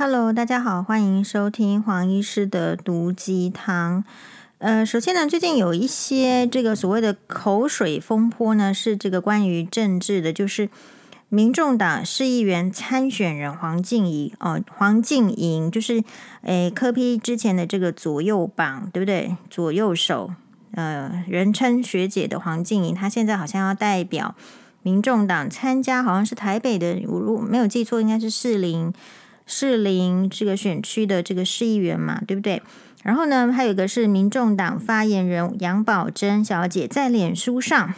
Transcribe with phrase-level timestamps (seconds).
[0.00, 4.04] Hello，大家好，欢迎收听黄医师的毒鸡汤。
[4.58, 10.70] 呃，首先呢，最近有一些这个所谓的口水风波呢，是这个关于政治的，就是
[11.28, 16.04] 民众党市议员参选人黄静怡哦，黄静莹就是
[16.42, 19.36] 诶科批之前的这个左右膀，对不对？
[19.50, 20.30] 左右手，
[20.74, 24.36] 呃，人称学姐的黄静莹，她现在好像要代表
[24.84, 28.94] 民众党参加，好像是台北的，我如果没有记错，应该是士林。
[29.50, 32.62] 士林这个选区的这个市议员嘛，对不对？
[33.02, 37.94] 然后呢，还有一个是民众党发言人杨宝珍小姐在脸书上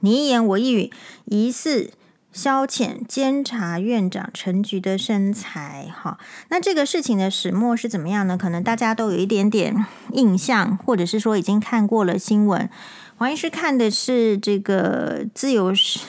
[0.00, 0.90] 你一言我一语，
[1.24, 1.90] 疑似
[2.32, 5.88] 消遣监察院长陈菊的身材。
[5.94, 6.18] 哈，
[6.50, 8.36] 那这个事情的始末是怎么样呢？
[8.36, 12.68] 可能大家都有一点点印象，或者是说已经看过了新闻。
[13.16, 16.00] 黄医师看的是这个自由时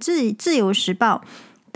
[0.00, 1.22] 自自由时报。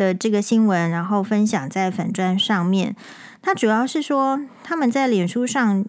[0.00, 2.96] 的这个新闻，然后分享在粉砖上面。
[3.42, 5.84] 他主要是说他们在脸书上，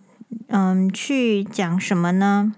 [0.50, 2.54] 嗯，去讲什么呢？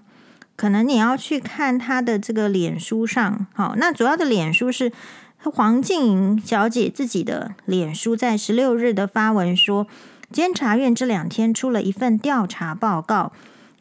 [0.56, 4.90] 可能你要去看他的这个脸书上，好，那主要的脸书是
[5.38, 9.86] 黄静莹小姐自己的脸书，在十六日的发文说，
[10.32, 13.30] 监察院这两天出了一份调查报告，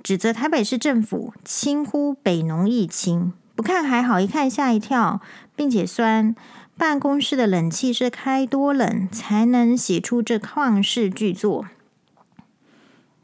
[0.03, 5.20] 指责台北市政府轻忽北农疫情，不看还好，一看吓一跳，
[5.55, 6.36] 并且酸。
[6.78, 11.68] 办公室的冷气是开多冷才能写出这旷世巨作？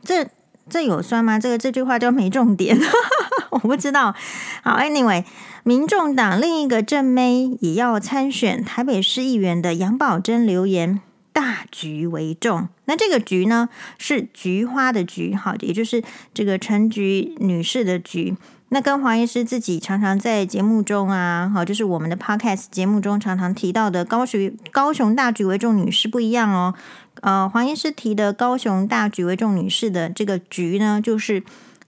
[0.03, 0.29] 这
[0.69, 1.39] 这有酸吗？
[1.39, 2.77] 这个这句话就没重点，
[3.51, 4.15] 我不知道。
[4.63, 5.25] 好，Anyway，
[5.63, 11.01] 民众党另一个正妹也要参选台北市议员的杨宝珍留言：
[11.33, 12.69] 大局为重。
[12.85, 18.37] 那这个局呢，是菊花的菊，好，也就是这个陈菊女士的菊。
[18.71, 26.75] 那跟黄医师自己常常在节目中啊，好，就是我们的 podcast 节目中常常提到的高雄高雄大局为重女士不一样哦。
[27.21, 31.43] 呃，黄医师提的高雄大局为重女士的这个局呢，就是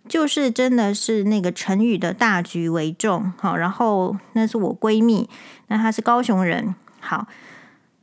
[0.09, 3.31] 就是真的是那个成语的大局为重。
[3.37, 5.30] 好，然后那是我闺蜜，
[5.67, 6.73] 那她是高雄人。
[6.99, 7.27] 好，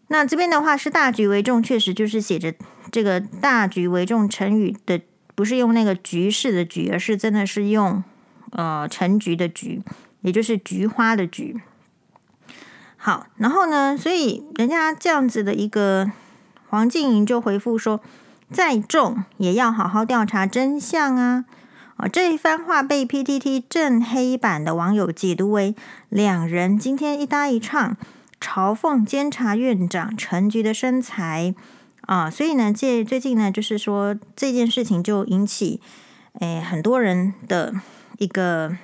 [0.06, 2.54] 那这边的话是大局为重，确实就是写着
[2.92, 5.00] 这个大局为重成语的，
[5.34, 8.04] 不是用那个局势的局，而是真的是用。
[8.52, 9.82] 呃，陈菊的菊，
[10.22, 11.60] 也就是菊花的菊。
[12.96, 16.10] 好，然后呢，所以人家这样子的一个
[16.68, 18.00] 黄静莹就回复说，
[18.50, 21.44] 再重也要好好调查真相啊！
[21.96, 25.76] 啊、这一番话被 PTT 正黑板的网友解读为
[26.08, 27.96] 两人今天一搭一唱，
[28.40, 31.54] 嘲讽监察院长陈菊的身材
[32.02, 32.28] 啊！
[32.28, 35.80] 所以呢，这最近呢，就是说这件事情就引起
[36.40, 37.74] 诶很多人的。
[38.18, 38.76] 一个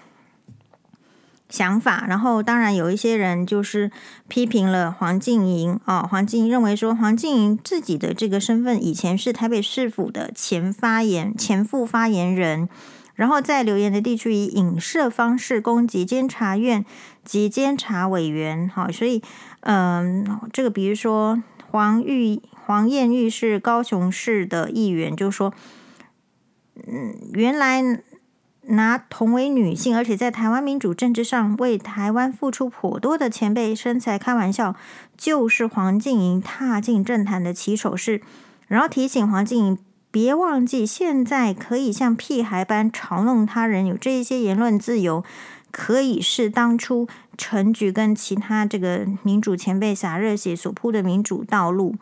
[1.48, 3.90] 想法，然后当然有一些人就是
[4.26, 12.68] 批评了黄静莹啊、哦，黄静莹认为说黄静莹自己的这个身份以前是台北市府的前发言前副发言人，
[13.14, 16.84] 然后在留言的地区以影射方式攻击监察院
[17.24, 19.22] 及监察委员，好、哦，所以
[19.60, 21.40] 嗯，这个比如说
[21.70, 25.54] 黄玉黄艳玉是高雄市的议员，就说
[26.86, 28.00] 嗯，原来。
[28.66, 34.74] 拿同为女性，而且在台湾民主政治上为台湾付出颇多的前辈身材开玩笑，
[35.16, 38.22] 就是黄静莹踏进政坛的起手式。
[38.66, 39.78] 然后提醒黄静莹
[40.10, 45.22] 别忘记，现在可以像屁孩般嘲弄他人，有这一些言论自由，
[45.70, 51.96] 可以是当初陈菊跟其他这个民主前辈洒热血所铺的民主道路。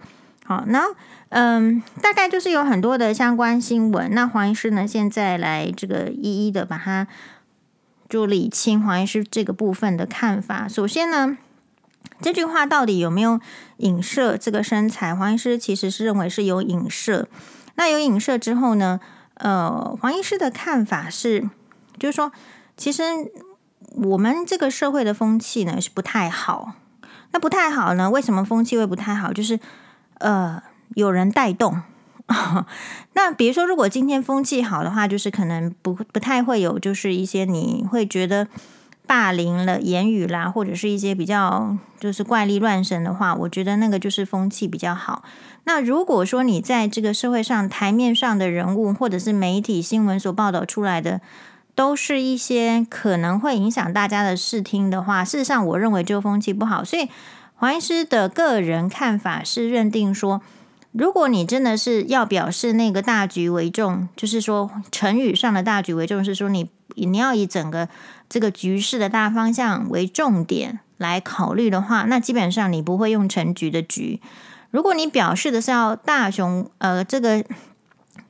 [0.44, 0.94] 好，那。
[1.34, 4.14] 嗯，大概就是有很多的相关新闻。
[4.14, 7.06] 那黄医师呢，现在来这个一一的把它
[8.06, 10.68] 就理清黄医师这个部分的看法。
[10.68, 11.38] 首先呢，
[12.20, 13.40] 这句话到底有没有
[13.78, 15.14] 影射这个身材？
[15.14, 17.26] 黄医师其实是认为是有影射。
[17.76, 19.00] 那有影射之后呢，
[19.36, 21.48] 呃，黄医师的看法是，
[21.98, 22.30] 就是说，
[22.76, 23.02] 其实
[23.94, 26.74] 我们这个社会的风气呢是不太好。
[27.30, 28.10] 那不太好呢？
[28.10, 29.32] 为什么风气会不太好？
[29.32, 29.58] 就是
[30.18, 30.62] 呃。
[30.94, 31.82] 有人带动，
[33.14, 38.46] 那比如说，如果今天风气好的话，就是可能不不太会有，就是一些你会觉得
[39.06, 45.24] 霸凌了言语啦，或者是一些比较就是怪力乱神的话，我觉得那个就是风气比较好。
[45.64, 51.20] 那如果说你在这个社会上台面上的人物，或者是媒体新闻所报道出来的，
[51.74, 56.82] 都是一些可能会影响大家的视听的话，事实上，我认为这个风气不好。
[56.82, 57.08] 所以
[57.54, 60.40] 黄医师的个人看法是认定说。
[60.92, 67.88] 如果你真的是要表示那个大局为重，就是说成语上的大局为重，是说你你要以整个
[68.28, 74.20] 这个局势的大方向为重点来考虑的话，那基本上你不会用成局的局。
[74.70, 77.42] 如果你表示的是要大雄，呃，这个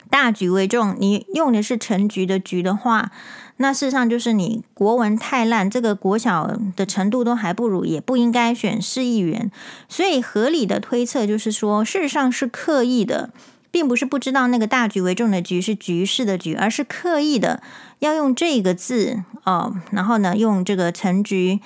[0.08, 3.10] 大局为重，你用的是成局的局的话，
[3.56, 9.50] 那事实上就是你国文太烂，这个国小的程度都还不如，也不应该选市议员。
[9.88, 13.30] 所以合理的推测就是说，事实上是刻意的。
[13.72, 17.62] 并不是不知道那个大局为重的局是局势的局，而是刻意的
[18.00, 21.58] 要用这个字哦，然后呢，用这个陈局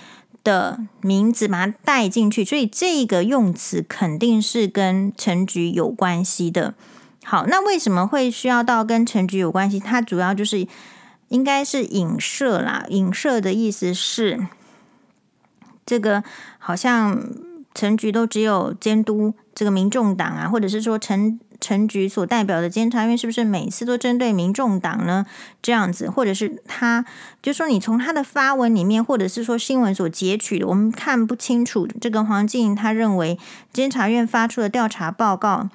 [0.44, 6.75] 的名字把它带进去，所以这个用词肯定是跟陈局有关系的。
[7.25, 9.81] 好，那为什么会需要到跟陈局有关系？
[9.81, 10.65] 它主要就是
[11.28, 14.46] 应该是影射啦，影射的意思是
[15.84, 16.23] 这个
[16.58, 17.23] 好像
[17.75, 21.38] 陈局都只有监督这个民众党啊，或者是说陈。
[21.58, 25.25] 陈局所代表的监察院是不是每次都针对民众党呢？
[25.62, 27.02] 这样子，或者是他
[27.43, 31.88] 就说你从他的发文里面，或者是说新闻所截取的，我们看不清楚。
[31.99, 33.38] 这个黄静莹他认为
[33.73, 35.70] 监察院发出的调查报告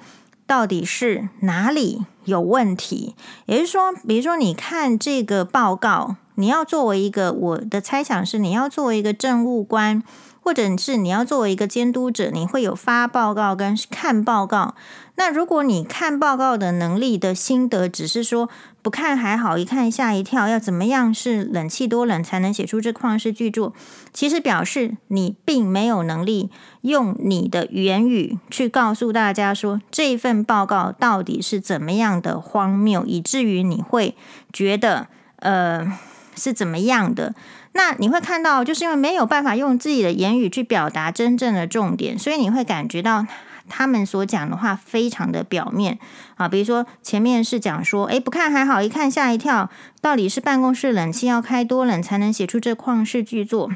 [0.46, 3.14] 到底是哪里有问题？
[3.46, 10.02] 也就是说，比如说你看这个报告，你要作为一个我的猜想是，你要作为一个政务官。
[10.44, 14.74] 或者是你要作为一个监督者，你会有发报告跟看报告。
[15.14, 18.48] 那如果你看报告的能力的心得只是说
[18.82, 23.72] 不看还好，一看吓一跳，要怎么样是冷气多冷才能写出这旷世巨作？
[24.12, 26.50] 其实表示你并没有能力
[26.82, 34.14] 用你的言语去告诉大家说这份报告到底是怎么样的荒谬，以至于你会
[34.52, 35.92] 觉得呃
[36.36, 37.34] 是怎么样的。
[37.72, 43.26] 那你会看到，就是因为没有办法用自己的言语去表达真正的重点，所以你会感觉到
[43.68, 45.98] 他们所讲的话非常的表面
[46.36, 46.48] 啊。
[46.48, 49.70] 比如说前面是讲说，诶，不看还好，一看吓一跳，
[50.02, 53.70] 到底是办公室冷气要开多冷才能写出这旷世巨作？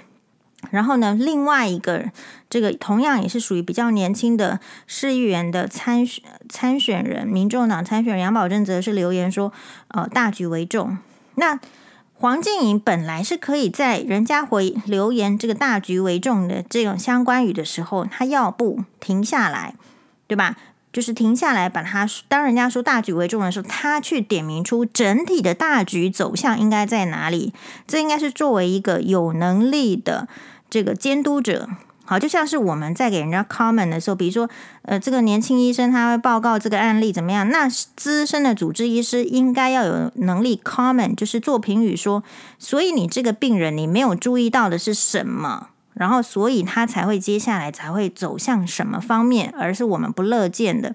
[0.70, 2.04] 然后呢，另外一个
[2.48, 9.52] 这个同样也是属于比较年轻的市议员的参选参选人，民众党参选人杨宝珍则是留言说，
[9.88, 10.98] 呃，大局为重。
[11.34, 11.58] 那
[12.14, 19.74] 黄静莹本来是可以在人家回留言这个大局为重的这种相关语的时候，他要不停下来，
[20.26, 20.56] 对吧？
[20.92, 27.52] 就是停下来把他当人家说大局为重的时候，他去点明出整体的大局走向应该在哪里。
[27.86, 30.26] 这应该是作为一个有能力的
[30.70, 31.68] 这个监督者。
[32.08, 34.48] 好，就像是我们在给人家 comment 的时候，比如说，
[34.82, 37.48] 呃，这个年轻医生他会报告这个案例怎么样？
[37.48, 42.22] 那资深的主治医师应该要有能力 comment，就是做评语说，
[42.60, 45.70] 所以你这个病人你没有注意到的是什么？
[45.94, 50.94] 然后所以他才会接下来才会走向什么方面，而是我们不乐见的。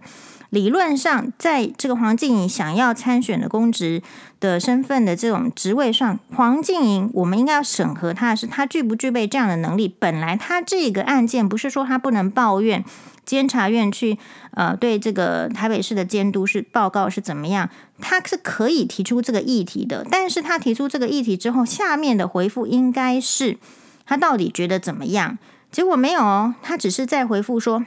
[0.51, 4.01] 理论上，在这个黄静莹想要参选的公职
[4.41, 9.88] 的身份的这种职位上，黄静莹我们应该要审核他的是他具不具备这样的能力。
[9.88, 12.83] 本来他这个案件不是说他不能抱怨
[13.23, 14.17] 监察院去
[14.55, 17.69] 呃对这个台北市的监督是报告是怎么样，
[18.01, 20.05] 他是可以提出这个议题的。
[20.11, 23.57] 但是他提出这个议题之后，下面的回复应该是
[24.05, 25.38] 他到底觉得怎么样？
[25.71, 27.85] 结果没有哦，他只是在回复说。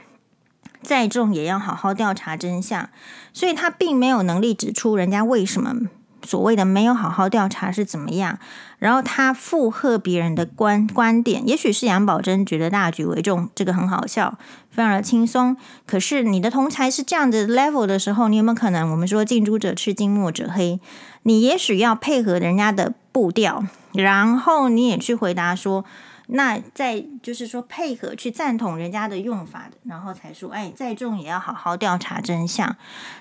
[0.81, 2.91] 再重也要好好调查真相，
[3.33, 5.73] 所以他并没有能力指出人家为什么
[6.25, 8.39] 所谓的没有好好调查是怎么样。
[8.79, 14.37] 然后他附和别人的观观点，也许是杨宝珍觉得大局为重，这个很好笑，
[14.69, 15.55] 非常的轻松。
[15.85, 20.79] 可是你的同才是这样的 level 的时候，你有没有可能我们说近朱者赤，近墨者黑？
[21.23, 25.85] 你也许要配合人家的步调，然后你也去回答说。
[26.27, 32.75] 那再就是说配合去赞同人家的用法，然后才说，哎，再重也要好好调查真相。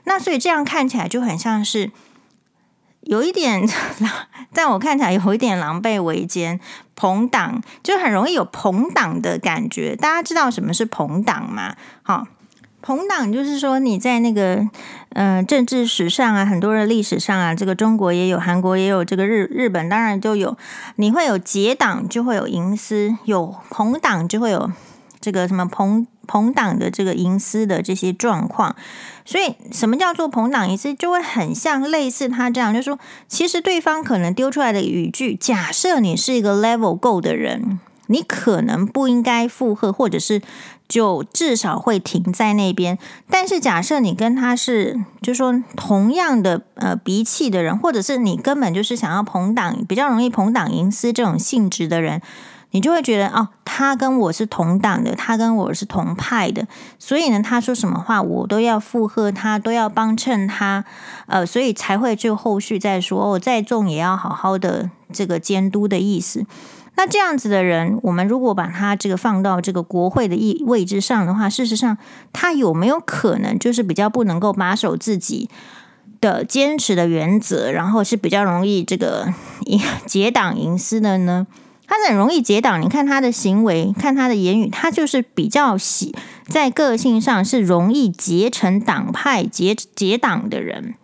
[0.05, 1.90] 那所以这样看起来就很像是
[3.05, 3.67] 有一点，
[4.53, 6.61] 在我看起来有一点狼狈为奸，
[6.95, 9.97] 朋党就很容易有朋党的感觉。
[9.97, 11.75] 大家知道什么是朋党吗？
[12.03, 12.27] 好。
[12.87, 14.69] 朋党就是说，你在那个
[15.15, 20.55] 嗯、政治史上啊，很多的历史上啊，这个中国也有，韩国也有，这个日日本当然都有。
[20.97, 24.71] 你会有结党，就会有营私；有朋党，就会有
[25.19, 28.75] 这个什么朋朋党的这个营私的这些状况。
[29.25, 37.78] 所以，什么叫做朋党营私，就会很像类似他这样，就是说，其实对方可能丢出来的语句，假设你是一个 level 够的人。
[38.09, 40.43] 你可能不应该附和，或者是
[40.87, 42.99] 就至少会停在那边。
[43.31, 52.21] 但是假设你跟他是，就是说同样的呃鼻气的人，或者是你根本就是想要朋党，比较容易朋党营私这种性质的人，
[52.75, 56.66] 你就会觉得哦，他跟我是同党的，他跟我是同派的，
[56.99, 60.85] 所以呢，他说什么话我都要附和他，都要帮衬他，
[61.26, 66.45] 呃，所以才会就后续再说哦，再重也要好好的这个监督的意思。
[66.97, 71.97] 那这样子的人，我们如果把他这个放到这个国会的位位置上的话，事实上
[72.33, 75.49] 他有没有可能就是比较不能够把守自己
[76.21, 79.33] 的坚持的原则，然后是比较容易这个
[80.07, 81.47] 结党营私的呢？
[81.87, 86.14] 他很容易结党，你看他的行为，看他的言语，他就是比较喜
[86.47, 90.95] 在个性上是容易结成党派、结结党的人。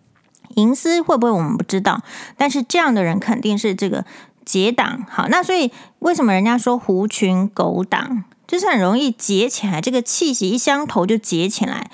[0.57, 2.03] 营私会不会我们不知道，
[2.37, 4.05] 但是这样的人肯定是这个。
[4.43, 5.71] 结党好，那所以
[6.01, 11.89] 为什么人家说狐群狗党，就是很容易结起来，这个气息一相投就结起来。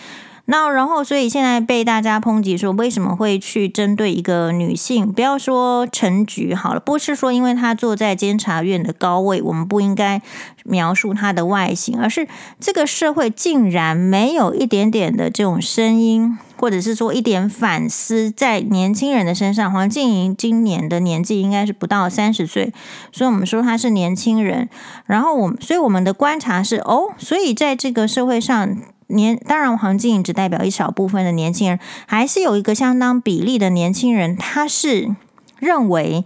[0.49, 5.12] 那然后，所以现在被大家抨击说，为什么会去针对一个女性？
[5.12, 10.23] 不要说陈菊好了，不是说因为她坐在监察院的高位，我们不应该
[10.65, 12.29] 描述她的外形，而是
[12.61, 19.73] 这个社会竟然没有一点点的这种声音，或者是说一点反思在年轻人的身上。
[19.73, 22.73] 黄静莹今年的年纪应该是不到三十岁，
[23.11, 24.69] 所以我们说她是年轻人。
[25.07, 28.76] 然后我们，所以我们的观察是，哦，所以在这个社会上。
[29.09, 35.15] 年当然，黄金只代表一小部分的年轻人，还是有一个相当比例的年轻人，他是
[35.59, 36.25] 认为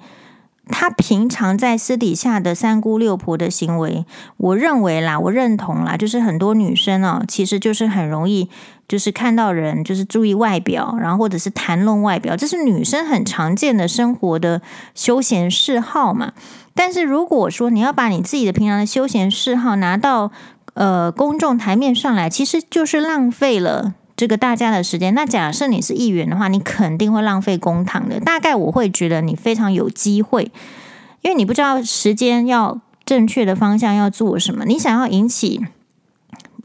[0.66, 4.04] 他平常在私底下的三姑六婆的行为，
[4.36, 8.48] 我认为啦，我认同啦，就是很多女生哦，其实就是很容易，
[8.88, 14.62] 就是看到人就是注意外表，然后或者是谈论外表，这是女生很常见的生活的
[14.94, 16.32] 休闲嗜好嘛。
[16.72, 20.30] 但是如果说你要把你自己的平常的休闲嗜好拿到
[20.80, 25.12] 呃，公众台面上来，其实就是浪费了这个大家的时间。
[25.12, 28.18] 那假设你是议员的话，你肯定会浪费公堂的。
[28.18, 30.50] 大概我会觉得你非常有机会，
[31.20, 35.66] 因为你不知道时间要正确的方向要做什么，你想要引起。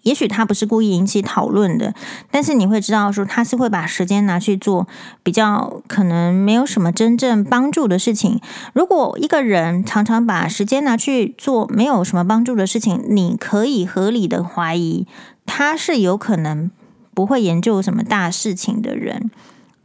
[0.05, 1.93] 也许他不是故意引起讨论的，
[2.31, 4.87] 但是你会知道说他是会把时间拿去做
[5.23, 8.39] 比较可能没有什么真正帮助的事情。
[8.73, 15.07] 如果一个人常常把时间拿去做没有什么帮助的事情，你可以合理的怀疑
[15.45, 16.69] 他是有可能
[17.13, 19.31] 不会研究什么大事情的人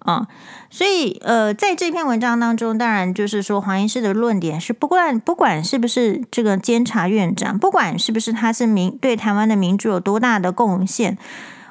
[0.01, 0.27] 啊。
[0.71, 11.19] 所以，呃，在这篇文章当中，当然就是说黄医师的论点是，不管不管是不是这个监察院长，不管是不是他是民对台湾的民主有多大的贡献，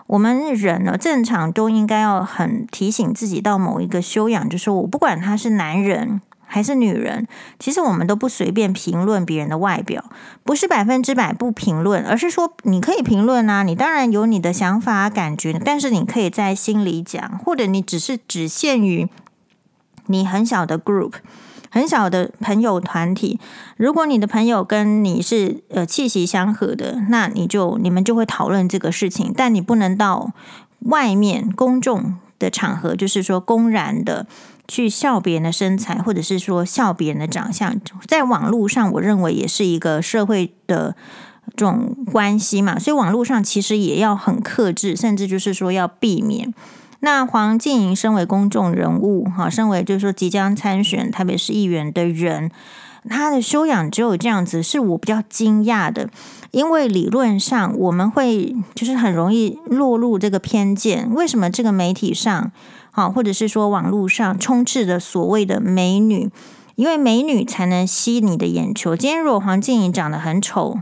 [0.07, 6.21] 我们人呢正常都应该要很提醒自己到某一个修养，就是我不管他是男人。
[6.51, 7.27] 还是女人，
[7.59, 10.03] 其实我们都不随便评论别人的外表，
[10.43, 19.07] 不是百分之百不评论，而是说你可以评论啊，你当然有你的想法、感觉，但是你可以在心里讲，或者你只是只限于
[20.07, 21.13] 你很小的 group、
[21.69, 23.39] 很小的朋友团体。
[23.77, 30.33] 如果你的朋友跟你是呃气息相合的，那你就你们就会讨论这个事情，但你不能到
[30.79, 34.25] 外面公众的场合，就是说公然的。
[34.69, 37.75] 去笑别人的身材，或者是说笑别人的长相，
[38.07, 40.95] 在网络上，我认为也是一个社会的
[41.57, 42.77] 这种关系嘛。
[42.77, 46.53] 所以网络上其实也要很克制，甚至就是说要避免。
[46.99, 52.51] 那黄静莹身为公众人物，哈，身为就是说即将参选台北市议员的人，
[53.09, 56.09] 他的修养只有这样子，是我比较惊讶的。
[56.51, 62.51] 因为理论上我们会就是很容易落入这个偏见，为什么这个媒体上？
[62.99, 66.29] 好，或者是说网络上充斥着所谓的美女，
[66.75, 68.93] 因为美女才能吸你的眼球。
[68.93, 70.81] 今天如果黄静怡长得很丑，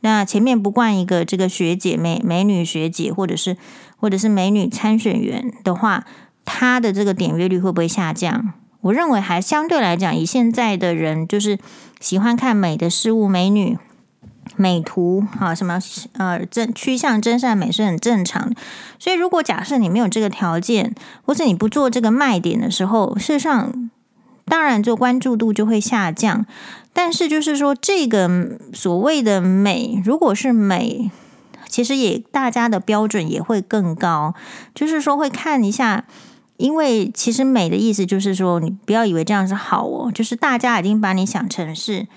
[0.00, 3.56] 那前面不冠一个这个学姐美美女学姐，或者是
[3.96, 6.04] 或者是美女参选员的话，
[6.44, 8.52] 她的这个点阅率会不会下降？
[8.82, 11.58] 我认为还相对来讲，以现在的人就是
[11.98, 13.78] 喜欢看美的事物，美女。
[14.58, 15.78] 美图啊，什么
[16.14, 18.56] 呃，真趋向真善美是很正常的。
[18.98, 23.90] 所以，如果假设你没有这个条件，或者你不做这个卖点的时候，事实上，
[24.44, 26.44] 当然就关注度就会下降。
[26.92, 31.10] 但是，就是说，这个所谓的美，如果是美，
[31.68, 34.34] 其实也大家的标准也会更高。
[34.74, 36.04] 就是说，会看一下，
[36.56, 42.08] 因为其实美的意思就是说，你不要以为这样是好哦，就是大家已经把你想成是。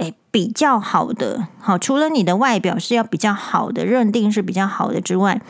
[0.00, 5.42] 诶，比较好的，好，除了你的外表是要比较好的，认定是比较好的之外，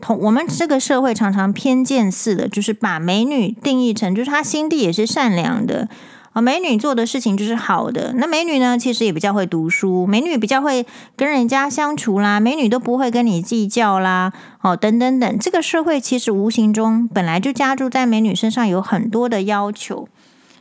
[0.00, 5.88] 同我们这个社会常常偏见似的，就是把美女定义成就是她心地也是善良的
[6.32, 8.12] 啊，美女做的事情就是好的。
[8.16, 10.84] 那美女呢，其实也比较会读书，美女比较会
[11.16, 15.38] 跟人家相处啦，美女都不会跟你计较啦，哦，等等等。
[15.38, 20.06] 这个社会其实无形中本来就加注在美女身上有很多的要求，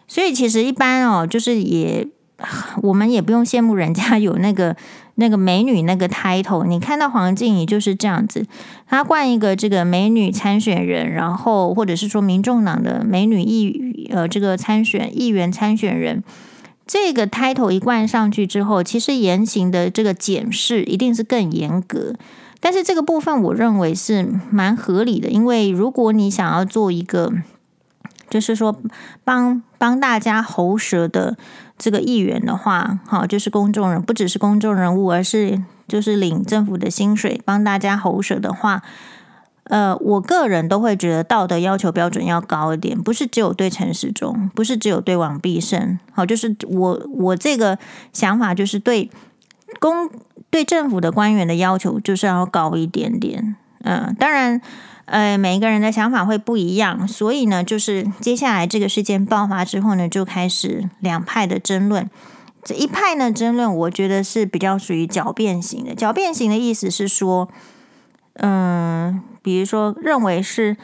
[0.08, 2.08] 所以其实一般哦，就是也。
[2.84, 4.76] 我们也不用羡慕人家 有那个
[5.16, 6.66] 那个美女那个 title。
[6.66, 8.46] 你看到黄静怡就是这样子，
[8.88, 16.24] 她冠一个这个美女参选人，然后或者是说民众党的美女议呃这个参选议员参选人，
[16.86, 22.16] 这个 title 一冠上去之后，其实言行的这个检视一定是更严格。
[22.60, 27.32] 但是这个部分我认为是蛮合理的，因为如果你想要做一个，
[28.28, 28.82] 就是说
[29.24, 31.38] 帮帮大家喉舌的
[31.78, 38.82] 这个议员的话，好，就是公众人，不只是公众人物，而是就是领政府的薪水帮大家喉舌的话，
[39.66, 47.78] 呃，我个人都会觉得道德要求标准要高一点，不是只有对陈时中，不是只有对王必胜，好，就是我我这个
[48.14, 49.10] 想法就是对
[49.80, 50.10] 公。
[50.52, 54.62] 对政府的官员的要求就是要高一点点，嗯，当然，
[55.06, 62.10] 呃，每一个人的想法会不一样，所以呢，就是接下来这个事件爆发之后呢，就开始两派的争论。
[62.64, 65.96] 这一派呢，争论我觉得是比较属于狡辩型的。
[65.96, 67.50] 狡辩型的意思是说，
[68.34, 70.78] 嗯，比如说认为是。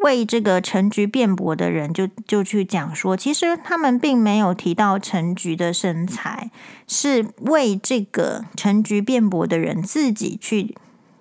[0.00, 6.50] 为这个陈菊辩驳的人就就去讲说，其实他们并没有提到陈菊的身材，
[6.86, 10.74] 是为这个陈菊辩驳的人自己去，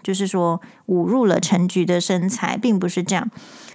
[0.03, 3.31] 就是说侮辱了陈菊的身材，并不是这样。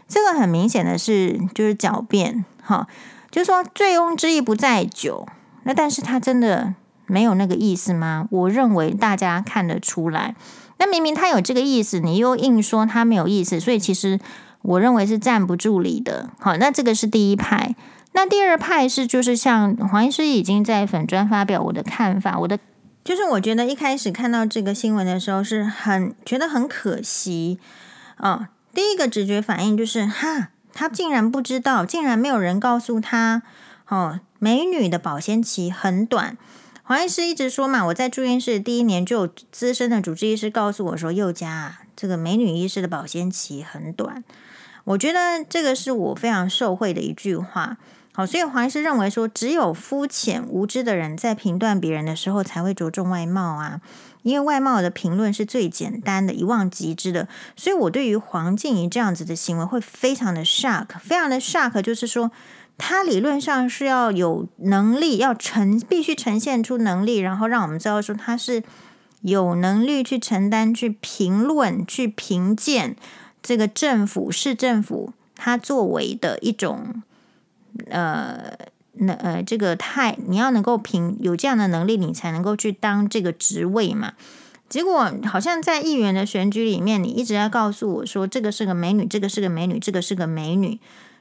[0.06, 2.86] 这个很明显的是就是狡辩，哈，
[3.30, 5.26] 就是说醉翁之意不在酒，
[5.64, 6.74] 那但是他真的
[7.06, 8.28] 没有那个意思吗？
[8.30, 10.36] 我认为大家看得出来，
[10.78, 14.20] 那明明他有这个意思，你又硬说他没有意思，所以其实。
[14.62, 16.30] 我认为是站不住理的。
[16.40, 17.76] 好，那这个是第一派。
[18.12, 22.36] 那第二派是，就是像黄医师已经在粉专发表我的看法。
[22.40, 22.58] 我的
[23.08, 27.58] 就是，我觉得一开始看到这个新闻的时候，是很觉得很可惜、
[28.18, 28.48] 哦。
[28.74, 33.40] 第一个直觉反应就是，哈，他竟然不知道，竟然没有人告诉他，
[33.88, 36.36] 哦，美女的保鲜期很短。
[36.82, 44.22] 黄医师一直说嘛，我在住院室第一年就有资深的主治医师告诉我说，宥嘉，这个美女医师的保鲜期很短。
[44.84, 47.78] 我觉得这个是我非常受惠的一句话。
[48.18, 53.80] 好，所以黄医师认为说，只有肤浅无知的人在评断别人的时候才会着重外貌啊，
[54.24, 57.28] 因为外貌的评论是最简单的，一望即知的。
[57.54, 62.32] 所以我对于黄静怡这样子的行为会非常的 shock，非常的 shock，就是说
[62.76, 68.64] 他理论上是要有能力，要呈必须呈现出能力，然后让我们知道说他是
[69.20, 72.96] 有能力去承担、去评论、去评鉴。
[73.40, 77.04] 这个政府市政府，他作为的一种，
[77.88, 78.52] 呃，
[78.92, 84.12] 那呃，这个太你要能够凭有这样的能力，你才能够去当这个职位嘛。
[84.68, 90.78] 结果好像在议员的选举里面，你一直在告诉我说，这个是个美女，这个是个美女，这个是个美女。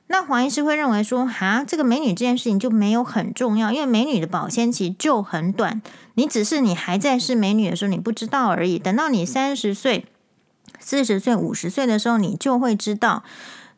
[0.07, 5.81] 那黄医师会认为说，哈，这个美女这件事情就没有很重要，因为美女的保鲜期就很短，
[6.15, 8.79] 你只是你还在是美女的时候，你不知道而已。
[8.79, 10.05] 等到你三十岁。
[10.79, 13.23] 四十岁、五十岁的时候，你就会知道。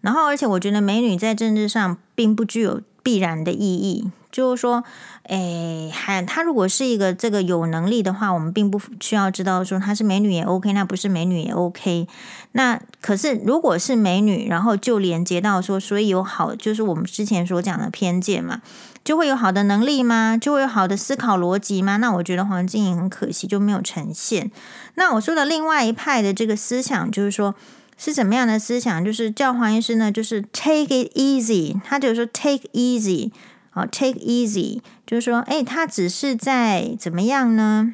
[0.01, 4.11] 然后，而且我觉得美女在政治上并不具有必然的意义。
[4.31, 4.83] 就是说，
[5.23, 12.07] 诶，还她如果是一个这个有能力的话，我们并不需要知道说她是美女也 OK，那不是美女也 OK。
[12.51, 18.61] 那可是如果是美女，然后就连接到说，所以有好，就是我们之前所讲的偏见嘛。
[19.03, 20.37] 就会有好的能力吗？
[20.39, 21.97] 就会有好的思考逻辑吗？
[21.97, 24.51] 那我觉得黄静莹很可惜就没有呈现。
[24.93, 27.55] 那我说的另外一派的这个思想，就是说
[28.01, 29.03] 是怎么样的思想？
[29.03, 31.81] 就是叫黄医师呢，就是 take it easy。
[31.83, 33.31] 他就是说 take easy，
[33.71, 37.93] 好 take easy，就是说，哎，他只是在怎么样呢？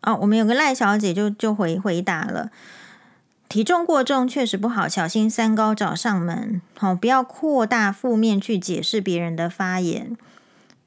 [0.00, 2.50] 哦，我们有个赖小姐就就回回答了。
[3.50, 6.62] 体重过重确实不好，小心三高找上门。
[6.78, 10.16] 好，不要扩大负面去解释别人的发言。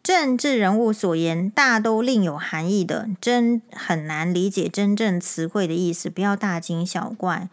[0.02, 6.10] 政治人物所言大都另有含义的，真很难理解真正词汇的意思。
[6.10, 7.50] 不要大惊小怪。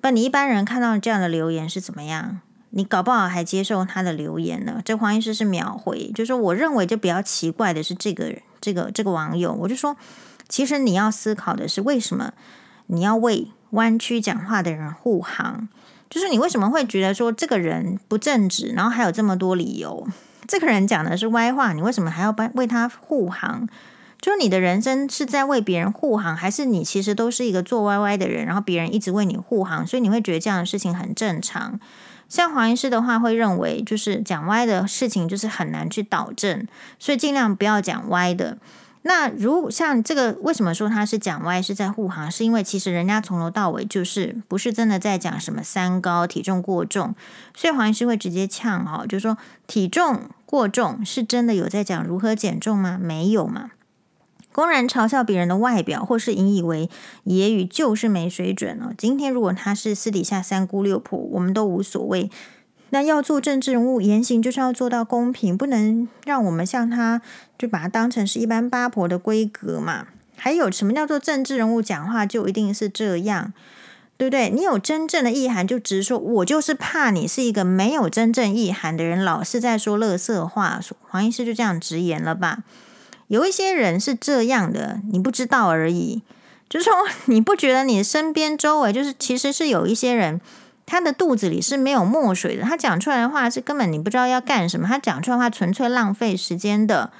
[0.00, 2.40] 不，你一般人看到这样的留言是怎么样？
[2.70, 4.80] 你搞不好还接受他的留言呢。
[4.84, 9.96] 这黄医师是秒回，就是说我认为就比较奇怪的是这个这个这个网友，我就说，
[10.48, 12.32] 其实你要思考的是为什么
[12.86, 13.48] 你要为。
[13.70, 15.68] 弯曲讲话的人护航，
[16.08, 20.08] 就是你为什么会觉得说这个人不正直，然后还有这么多理由？
[20.50, 23.68] 这个人讲的是歪话，你为什么还要帮为他护航？
[24.20, 31.78] 就是你的人生是在为别人护航，还是你其实都是一个做歪歪的人，然后别人一直为你护航，所以你会觉得这样的事情很正常？
[32.28, 36.66] 像黄医师的话，会认为就是讲歪的事情就是很难去导正，
[36.98, 38.58] 所以尽量不要讲歪的。
[39.02, 42.30] 那如像这个，为什么说他是讲歪，是在护航？
[42.30, 47.14] 是因为其实人家从头到尾就是不是真的在讲什么三高、体重过重，
[47.56, 52.98] 所以黄医师会直接呛哈，就是说体重过重是真的有在讲如何减重吗？
[53.00, 53.70] 没有嘛？
[54.50, 56.90] 公然嘲笑别人的外表，或是引以为
[57.24, 58.92] 揶揄，就是没水准哦。
[58.98, 62.28] 今天如果他是私底下三姑六婆，我们都无所谓。
[62.88, 67.22] 那要做政治人物，言行就是要做到公平，不能让我们像他，
[67.56, 70.08] 就把他当成是一般八婆的规格嘛。
[70.34, 73.52] 还有什么叫做政治人物讲话就一定是这样，
[74.20, 74.50] 对不对？
[74.50, 76.18] 你有真正的意涵，就直说。
[76.18, 80.78] 我就是怕你是一个没有真正意涵的人，老是在说垃圾话。
[81.08, 82.58] 黄医师就这样直言了吧？
[83.28, 86.20] 有一些人是这样的，你不知道而已。
[86.68, 86.92] 就是说，
[87.32, 90.38] 你不觉得你身边周围就是其实是有一些人。
[90.84, 97.10] 他的肚子里是没有墨水的，他讲出来的话是根本你不知道要干什么，他讲出来的话纯粹浪费时间的，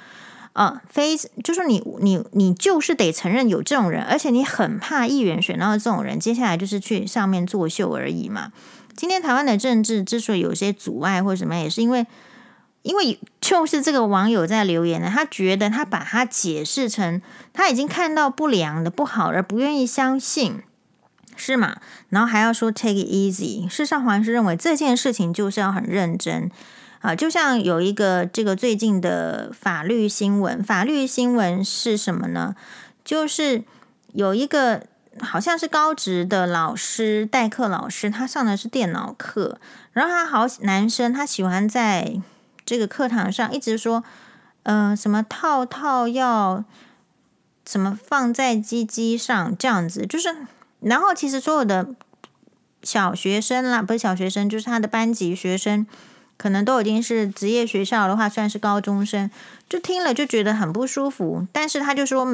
[0.53, 8.51] 啊，非就是你你你就是得承认有这种人，而且你很怕议员选到这种人，接下来就是去上面作秀而已嘛。
[8.95, 12.05] 今天台湾的政治之所以有些阻碍或者什么，也是因为
[12.81, 17.21] 因为就是这个网友在留言呢，他觉得他把他解释成
[17.53, 20.61] 他已经看到不良的不好而不愿意相信。
[21.37, 21.77] 是嘛？
[22.09, 23.67] 然后还要说 take it easy。
[23.67, 26.51] 事实上，黄医师认为这件事情就是要很认真
[27.01, 27.15] 啊。
[27.15, 32.55] 就像有一个这个最近的法律新闻，法律新闻是什么呢？
[33.03, 33.63] 就是
[34.13, 34.83] 有一个
[35.19, 39.59] 好像是高职的老师，代课老师，他上的是电脑课，
[39.91, 42.21] 然后他好男生，他喜欢在
[42.65, 44.03] 这个课堂上一直说，
[44.63, 46.63] 嗯、呃，什么套套要
[47.67, 50.35] 什么放在鸡鸡上这样子，就是。
[50.83, 51.89] 然后，其实所有的
[52.81, 55.85] 小学生啦，不是小学生，就是他的班级学生，
[56.41, 59.29] 可能都已经是职业学校的话，算是高中生，
[59.69, 61.45] 就听了就觉得很不舒服。
[61.51, 62.25] 但是他就说，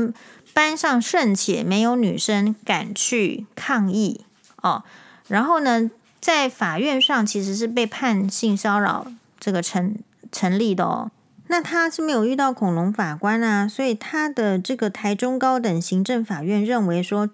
[0.54, 4.22] 班上甚且没有女生敢去抗议
[4.62, 4.84] 哦。
[5.28, 5.91] 然后呢，
[6.22, 9.98] 在法院上其实是被判性骚扰这个成
[10.32, 11.12] 成立的哦。
[11.48, 17.30] 那他是没有遇到恐龙法官啊，所以他的这个台中高等行政法院认为说。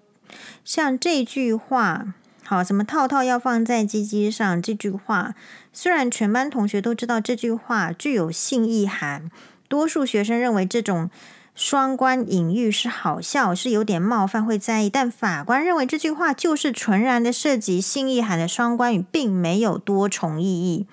[0.64, 2.14] 像这句话，
[2.46, 4.60] 好，什么套套要放在鸡鸡上？
[4.60, 5.34] 这句话
[5.72, 9.30] 虽然全班同学都知道这句话具有性意涵，
[9.66, 11.08] 多数学生认为这种
[11.54, 14.90] 双关隐喻是好笑，是有点冒犯，会在意。
[14.90, 20.86] 但法官认为这句话就是纯然的涉及性意涵的双关语，并没有多重意义。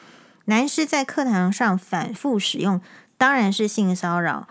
[0.45, 2.79] 男师在课堂上反复使用，
[3.17, 4.47] 当然是性骚扰。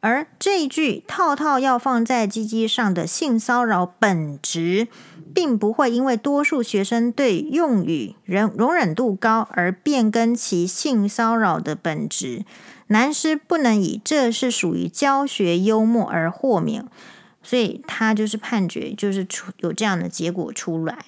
[0.00, 4.86] 而这一句“套套要放在鸡鸡上”的性骚扰本质，
[5.38, 12.44] 并不会因为多数学生对用语容容忍度高而变更其性骚扰的本质。
[12.88, 16.84] 男师不能以这是属于教学幽默而豁免，
[17.40, 20.98] 所以他就是判决，就是出有这样的结果出来。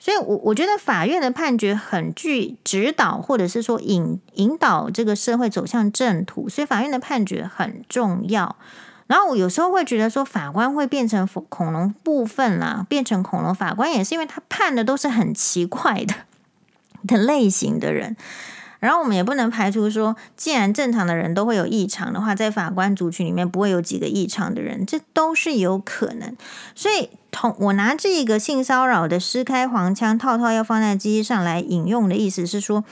[0.00, 6.48] 所以，我我觉得法院的判决很具指导，或者是说引引导这个社会走向正途。
[6.48, 8.56] 所以，法院的判决很重要。
[9.10, 16.14] 然后，我有时候会觉得说，法官会变成恐龙部分啦，变成恐龙法官，也是因为他判的都是很奇怪的
[17.08, 18.16] 的类型的人。
[18.78, 26.36] 然后我们也不能排除说，既然正常的人都会有异常的话，在法官族群里面不会有几个异常的人，这都是有可能。
[26.76, 32.84] 所以，同我拿这个性骚扰的施开黄腔套套要放在机上来引用的意思是说。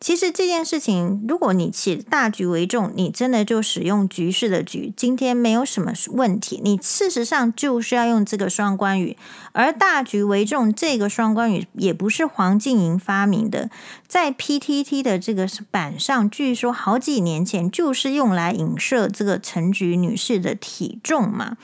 [0.00, 6.60] 其实这件事情，如果你起大局为重，你真的就使用局势的局，今天没有什么问题。
[6.62, 9.16] 你事实上就是要用这个双关语，
[9.50, 13.70] 而大局为重这个双关语也不是黄静莹发明的，
[14.06, 21.56] 在 PTT 的这个版上，据说好几年前就是用来影射这个陈菊女士的体重嘛，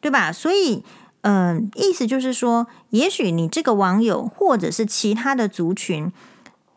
[0.00, 0.30] 对吧？
[0.30, 0.84] 所以，
[1.22, 6.12] 嗯、意思就是说，也许你这个网友或者是其他的族群。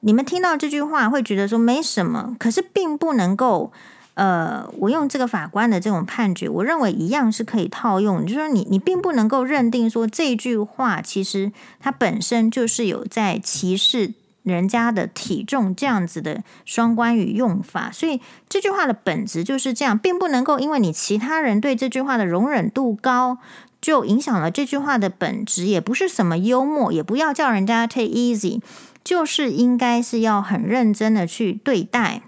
[0.02, 3.72] 你们听到这句话会觉得说没什么，可是并不能够，
[4.14, 8.22] 呃，我用这个法官的这种判决，我认为一样是可以套用。
[8.24, 23.40] 就是说你，你并不能够认定说这句话其实它本身就是有在歧视人家的体重这样子的双关语用法，所以这句话的本质就是这样，并不能够因为你其他人对这句话的容忍度高，
[23.86, 28.60] 就影响了这句话的本质，也不是什么幽默，也不要叫人家 take easy。
[29.04, 32.24] 就是应该是要很认真的去对待，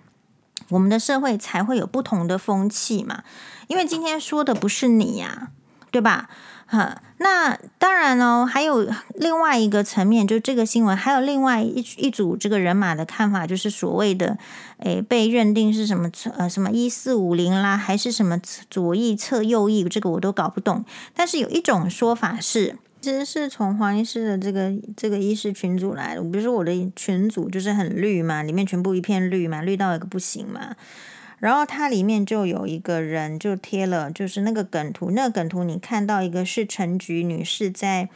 [0.69, 3.23] 我们的社会才会有不同的风气嘛。
[3.65, 5.47] 因为今天说的不是你呀，
[5.89, 6.29] 对吧？
[6.67, 14.37] 哈，那当然哦，还有另外一个层面，就这个新闻还有另外一一组这个人马的看法，就是所谓的
[14.79, 20.85] 诶被认定是什么呃什么一四五零啦，还是什么左翼侧右翼，这个我都搞不懂。
[21.15, 22.75] 但是有一种说法是。
[22.99, 26.21] 其实是从黄医师的这个这个医师群组来的。
[26.23, 30.75] 比如说我的群组就是很绿嘛，里面全部一片绿嘛，绿到一个不行嘛。
[31.39, 35.11] 然后它里面就有一个人就贴了，就是那个梗图。
[35.11, 38.09] 那个梗图你看到一个是陈菊女士在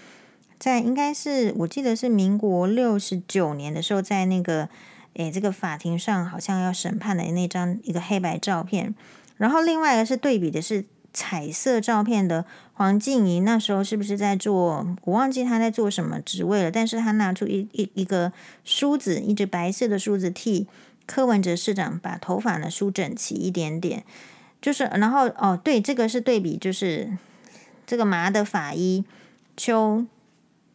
[0.59, 4.69] 在应该是我记得是民国六十九年的时候，在那个
[5.13, 8.95] 诶，这个法庭上好像要审判的那张一个黑白照片。
[9.37, 14.95] 然后另外一个是对比的是彩色照片的黄静怡，那时候是不是在做？
[15.03, 18.31] 我忘记她在做什么职位了，但是她拿出一一一个
[18.63, 20.67] 梳子，一只白色的梳子替
[21.13, 24.05] 柯文哲市长把头发呢梳整齐一点点。
[24.61, 27.11] 就是，然后哦，对，这个是对比，就是
[27.85, 29.03] 这个麻的法医
[29.57, 30.05] 邱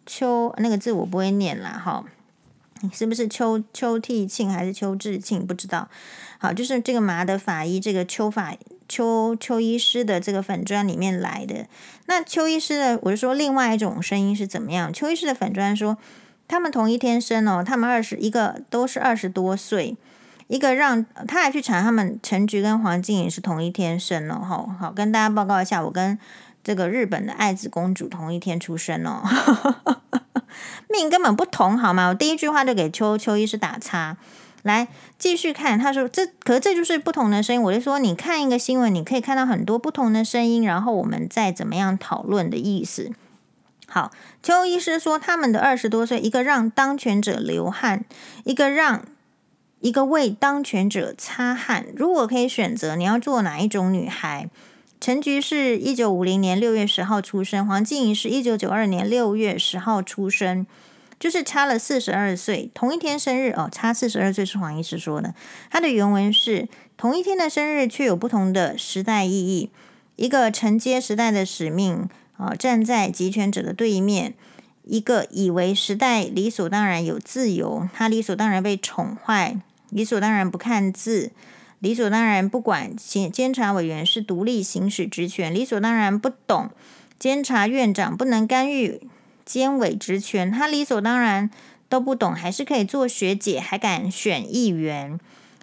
[0.05, 2.05] 邱那个字我不会念啦，哈，
[2.92, 5.46] 是不是邱邱替庆还是邱志庆？
[5.46, 5.88] 不知道。
[6.38, 8.55] 好，就是这个麻的法医，这个邱法
[8.87, 11.66] 邱邱医师的这个粉专里面来的。
[12.05, 14.92] 那邱医师的，我就说另外一种声音是怎么样？
[14.92, 15.96] 邱医师的粉专说，
[16.46, 19.96] 他们同一天生哦，他们二十一个都是二十多岁。
[20.48, 26.16] 一个让他还去查，他们陈菊跟黄静莹是同一天生哦，好好跟大家报告一下，我跟
[26.62, 29.22] 这个日本的爱子公主同一天出生哦，
[30.88, 32.09] 命根本不同好吗？
[32.09, 34.16] 我第一句话就给邱邱医师打叉，
[34.62, 34.87] 来
[35.18, 43.11] 继续看，他说这可这就是不同的声音，我就说你看一个新闻，你可以看到很多不同的声音，然后我们再怎么样讨论的意思。
[43.88, 48.04] 好，邱医师说他们的二十多岁，一个让当权者流汗，
[48.44, 49.02] 一个让。
[49.87, 51.87] 一个为当权者擦汗。
[51.94, 54.51] 如果可以选择，你要做哪一种女孩？
[55.01, 60.66] 陈菊是一九五零年六月十号出生，黄静怡是一九九二年六月十号出生，
[61.20, 65.33] 就是差了四十二岁，同一天生日哦，差四十二岁是黄医师说的。
[65.70, 69.70] 他的原文是：同一天的生日，却有不同的时代意义。
[70.16, 74.35] 一个承接时代的使命啊、哦，站在集权者的对面。
[74.88, 79.59] 一个以为时代理所当然有自由，他理所当然被宠坏，
[79.90, 81.31] 理所当然不看字，
[81.79, 86.70] 理所当然不管监监察委员是独立行使职权，理所当然不懂
[87.18, 89.01] 监察院长不能干预
[89.44, 91.51] 监委职权，他理所当然
[91.88, 95.18] 都不懂，还是可以做学姐，还敢选议员。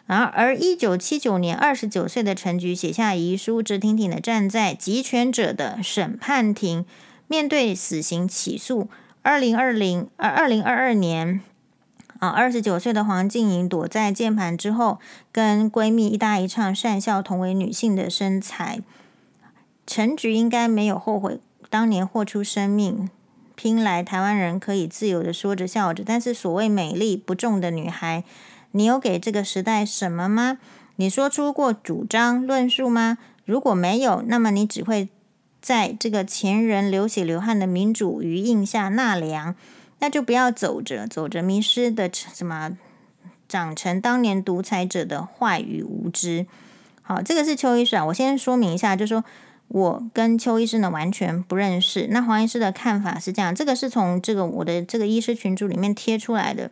[0.06, 6.86] 然后，而一九七九年二十九岁的陈菊写下遗书，直挺挺的站在集权者的审判庭，
[7.28, 8.90] 面对死刑起诉。
[9.22, 11.40] 二零二零二二零二二年
[12.24, 14.98] 啊，二十九岁的黄静莹躲在键盘之后，
[15.34, 18.80] 跟闺蜜一搭一唱，讪笑同为女性的身材。
[19.86, 23.10] 陈菊应该没有后悔当年豁出生命，
[23.56, 26.02] 拼来台湾人可以自由的说着笑着。
[26.06, 28.24] 但是所谓美丽不重的女孩，
[28.72, 30.60] 你有给这个时代什么吗？
[30.96, 33.18] 你说出过主张论述吗？
[33.44, 35.10] 如果没有，那么你只会。
[35.62, 39.56] 在这个前人流血流汗的民主余荫下纳凉，
[40.04, 42.78] 那就不要走着走着迷失的什么，
[43.48, 46.46] 长成当年独裁者的坏与无知。
[47.02, 49.24] 好，这个是邱医师啊，我先说明一下，就是说
[49.70, 52.08] 我跟邱医师呢完全不认识。
[52.10, 56.70] 那黄医师的看法是这样，这个是从这个我的这个医师群组里面贴出来的。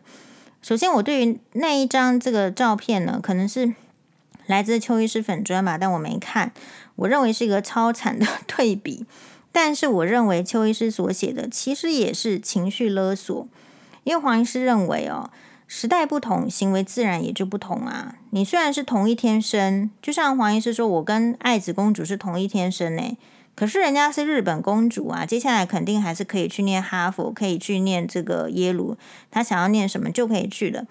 [0.60, 3.72] 首先，我对于那一张这个照片呢，可能是
[4.46, 6.52] 来自邱医师粉砖吧，但我没看。
[6.96, 9.06] 我认为是一个超惨的 对比，
[9.52, 13.46] 但是我认为邱医师所写的其实也是情绪勒索，
[14.04, 15.30] 因为黄医师认为哦，
[15.68, 18.16] 时代不同，行为自然也就不同啊。
[18.30, 23.16] 你虽然是同一天生，就像黄医师说，我跟爱子公主是同一天生呢，
[23.54, 28.96] 可是人家是日本公主啊，接下来肯定还是可以去念哈佛，可以去念这个耶鲁，
[29.30, 30.86] 她想要念什么就可以去的。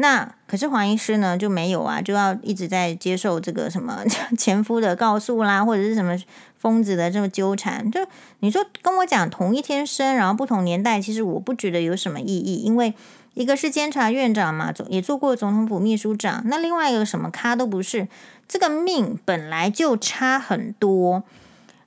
[0.00, 4.02] 那可是黄医师呢就没有啊，就要一直在接受这个什么
[4.38, 6.18] 前夫的告诉啦，或者是什么
[6.56, 7.90] 疯子的这么纠缠。
[7.90, 8.00] 就
[8.38, 12.94] 你说跟我讲同一天生，然后不同年代，其实我不觉得有什么意义，因为
[13.34, 18.08] 一个是监察院长嘛，总也做过总统府秘书长，那另外一个什么咖都不是，
[18.48, 21.22] 这个命本来就差很多。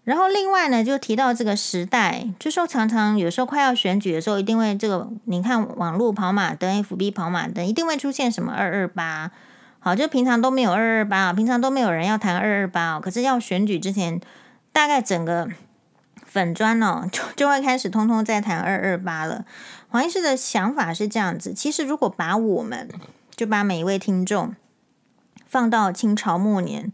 [0.03, 9.31] 然后另外呢，就提到这个时代，就说常常有时候快要选举的时候，一定会这个，你看网络跑马灯、FB 跑马灯，一定会出现什么二二八。
[9.79, 14.19] 好，就平常都没有二二八啊，平常都没有人要谈二二八，可是要选举之前，
[14.73, 15.47] 大概整个
[16.25, 19.45] 粉专哦，就就会开始通通在谈二二八了。
[19.87, 22.89] 黄医师的想法是这样子，其实如果把我们
[23.33, 24.53] 就把每一位听众
[25.47, 26.91] 放到清朝末年。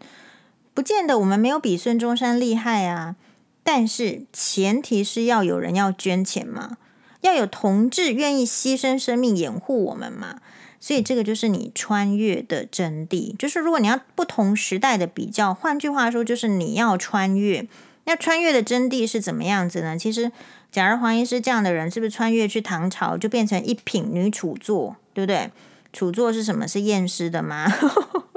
[0.73, 3.15] 不见得我们没有比孙中山厉害啊，
[3.63, 6.77] 但是前提是要有人要捐钱嘛，
[7.21, 10.39] 要有同志愿意牺牲生命掩护我们嘛，
[10.79, 13.35] 所以这个就是你穿越的真谛。
[13.37, 17.67] 就是如果你要不同时代的比较，换句话说，就是你要穿越。
[18.05, 19.95] 那穿越的真谛是怎么样子呢？
[19.95, 20.31] 其实，
[20.71, 25.51] 假如黄医师这样的人，是不是穿越去唐朝就变成一品女俎作，对不对？
[25.93, 26.67] 俎作是什么？
[26.67, 27.67] 是验尸的吗？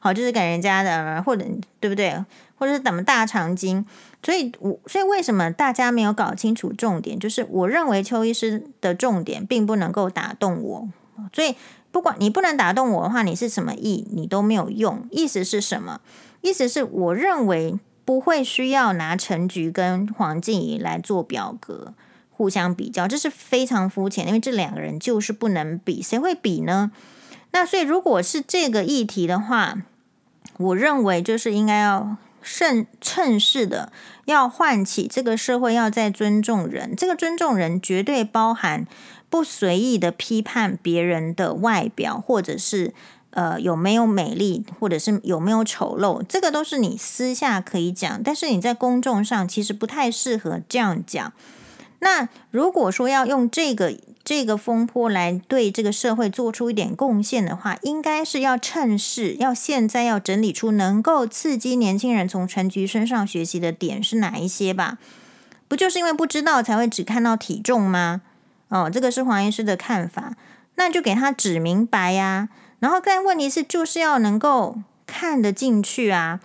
[0.00, 1.44] 好，就是给人家的，或者
[1.80, 2.24] 对不对？
[2.58, 3.84] 或者是怎么大长今？
[4.22, 7.18] 所以，我所以为什么大家没有搞清楚重点？
[7.18, 10.88] 就是我认为邱医师的重点并不能够打动我，
[11.32, 11.54] 所以
[11.92, 15.06] 不管你不能打动我的话，你是什么意，你都没有用。
[15.10, 16.00] 意思是什么？
[16.40, 21.94] 意思是我认为不会需要拿陈菊跟黄静怡来做表格
[22.30, 26.90] 互相比较，这是非常肤浅，因为这两个人就是不能比，谁会比呢？
[27.58, 29.78] 那所以如果是这个议题的话，
[30.58, 33.90] 我认为就是应该要趁趁势的
[34.26, 38.86] 要唤起这个社会要再尊重人，这个尊重人绝对包含
[39.30, 42.92] 不随意的批判别人的外表，或者是
[43.30, 51.32] 呃有没有美丽，或者是有没有丑陋，这个都是你私下可以讲，但是你在公众上其实不太适合这样讲。
[52.00, 53.96] 那如果说要用这个。
[54.26, 64.98] 这个风波来对这个社会做出一点贡献的话，应该是要趁势，要现在要整理出能够刺激年轻人从陈菊身上学习的点是哪一些吧？
[65.68, 68.22] 不就是因为不知道才会只看到体重吗？
[68.66, 70.34] 哦，这个是黄医师的看法，
[70.74, 72.48] 那就给他指明白呀。
[72.80, 76.40] 然后，但问题是就是要能够看得进去啊。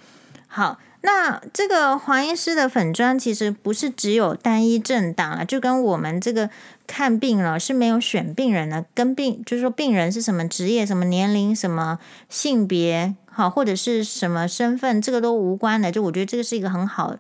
[0.46, 0.78] 好。
[1.04, 6.48] 那这个黄医师的粉砖其实不是只有单一政党啊，就跟我们这个
[6.92, 15.90] 看病了是没有选病人的，跟病就是说病人是什么职业、什么年龄、什么性别，好或者是什么身份，这个都无关的。
[15.90, 17.16] 就我觉得这个是一个很好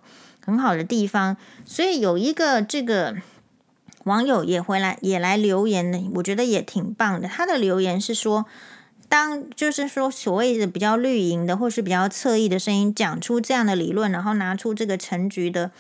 [0.46, 1.38] 很好的地方。
[1.64, 3.16] 所以有一个这个
[4.04, 7.30] 网友也回来也来留言的，我觉得也挺棒的。
[7.30, 8.46] 他的留言是说。
[9.12, 15.72] 当就是说所谓的比较绿营的，或是比较侧翼的声音讲出这样的理论，然后拿出这个陈局的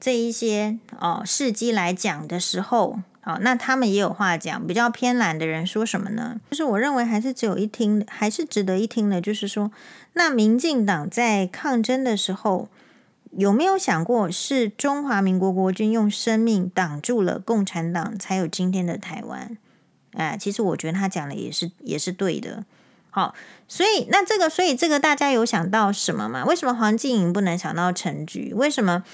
[0.00, 2.98] 这一些哦事迹来讲的时候，
[3.30, 4.66] 好、那他们也有话讲。
[4.66, 6.40] 比较偏蓝的人说什么呢？
[6.50, 9.20] 就是我认为还是只有一听，还是值得一听的。
[9.20, 9.70] 就是说，
[10.14, 12.68] 那民进党在抗争的时候，
[13.30, 19.56] 有没有想过是中华民国国军用生命挡住了共产党，才有今天的台湾？
[20.14, 22.64] 哎，其实我觉得他讲的也是也是对的。
[23.10, 23.36] 好，
[23.68, 26.44] 所以那这个，所以这个大家有想到什么吗？
[26.44, 28.52] 为什么黄静莹不能想到陈菊？
[28.54, 29.04] 为什么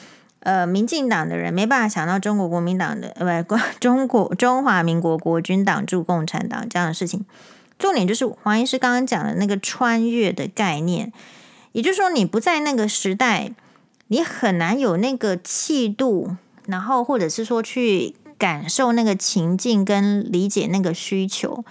[0.46, 7.24] 呃，民进党的人没办法想到中国国民党的呃不 中国中华民国国军挡住共产党这样的事情？
[7.78, 11.12] 重点就是黄医师刚刚讲的那个穿越的概念，
[11.72, 13.50] 也就是说，你不在那个时代，
[14.06, 18.14] 你很难有那个气度，然后或者是说去。
[18.38, 21.64] 感受那个情境跟理解那个需求，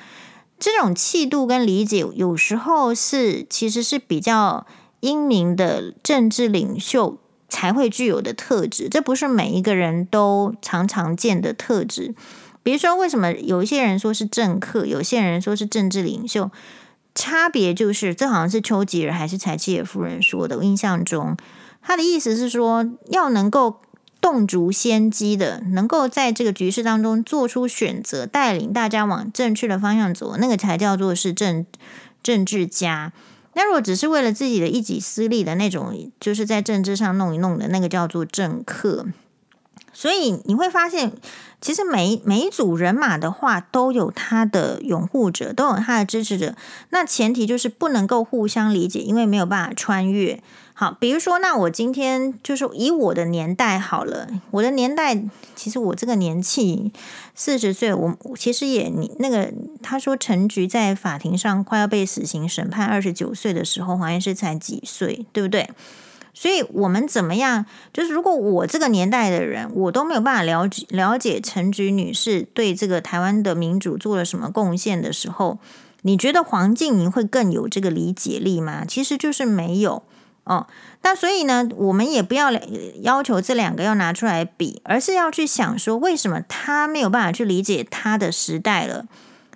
[0.58, 4.66] 这种气度跟理解，有时候是其实是比较
[5.02, 7.20] 英明的政治领袖
[7.56, 8.90] 才会具有的特质。
[8.90, 12.14] 这不是每一个人都常常见的特质。
[12.62, 16.52] 比如说，为什么有一些人说是政客，有些人说是政治领袖？
[17.16, 20.58] 差别就是，这好像是丘吉尔还是柴契尔夫人说的。
[20.58, 21.38] 我印象中，
[21.82, 23.80] 他的意思是说，要能够。
[24.22, 31.64] 洞烛先机的，能够在这个局势当中做出选择，带领大家往正确的方向走，那个才叫做是政
[32.24, 33.14] 政治家。
[33.56, 39.08] 那如果只是为了自己的一己私利的那种，就是在政治上弄一弄的那个叫做政客。
[39.94, 41.14] 所以你会发现，
[41.62, 46.54] 其实每每一组人马的话，都有他的拥护者，都有他的支持者。
[46.90, 50.44] 那前提就是不能够互相理解，因为没有办法穿越。
[50.74, 54.28] 好，比如说，那我今天就是以我的年代好了。
[54.52, 55.24] 我的年代，
[55.56, 56.92] 其实我这个年纪
[57.34, 59.54] 四十岁，我其实也你那个
[59.86, 65.70] 他说陈菊在法庭上快要被死刑审判，二十九岁的时候，黄医师才几岁，对不对？
[66.34, 67.66] 所以我们怎么样？
[67.94, 75.60] 就是如果我这个年代的人，我都没有办法了解了解陈菊女士对这个台湾的民主做了什么贡献的时候，
[76.02, 78.84] 你觉得黄静莹会更有这个理解力吗？
[78.86, 80.02] 其实就是没有。
[80.44, 80.68] 哦，
[81.02, 82.52] 那所以呢，我们也不要
[83.02, 89.08] 要求这两个要拿出来比，而是要去想说，为什么他没有办法去理解他的时代了？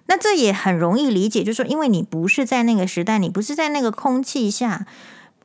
[0.09, 4.87] 那这也很容易理解，就是说，因为你不是在那个时代，你不是在那个空气下。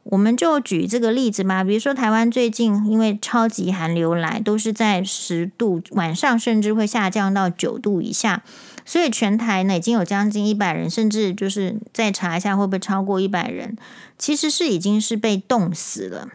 [0.05, 8.43] 我们就举这个例子吧，比如说台湾最近因为超级寒流来，都是在十度，晚上甚至会下降到九度以下。
[8.87, 13.77] 所以全台呢已经有将近一百人，甚至就是再查一下会不会超过一百人，
[14.19, 16.29] 其实是已经是被冻死了。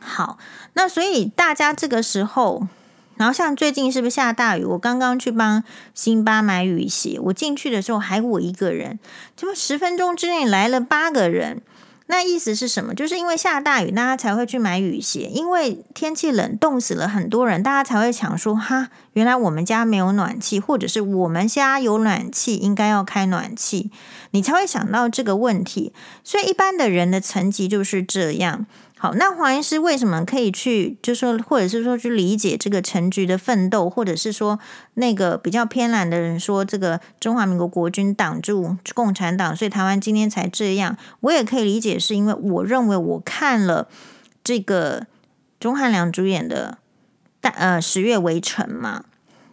[0.00, 0.38] 好，
[0.74, 2.66] 那所以大家这个时候，
[3.20, 4.64] 然后像最近是不是下大雨？
[4.64, 5.62] 我刚刚去帮
[5.92, 8.98] 辛巴买雨鞋，我进去的时候还我一个人，
[9.36, 11.60] 怎么十分钟之内来了八个人。
[12.06, 12.94] 那意思是什么？
[12.94, 15.28] 就是因为下大雨，大家才会去买雨鞋。
[15.32, 23.90] 因为天气冷，冻死了很多人，大家才会想说：哈，原来我们家没有暖气，或者是我们家有暖气，应该要开暖气，
[24.30, 25.92] 你才会想到这个问题。
[26.24, 28.64] 所以一般的人的层级就是这样。
[29.02, 34.58] 好，那黄医师为什么可以去，就说或者是说去理解这个陈局的奋斗，或者是说
[34.92, 43.88] 那个比较偏蓝的人说这个中华民国国军挡住共产党，所以台湾今天才这样，我也可以理解，是因为我认为我看了
[44.44, 45.06] 这个
[45.58, 46.76] 钟汉良主演的
[47.40, 49.04] 大呃十月围城嘛，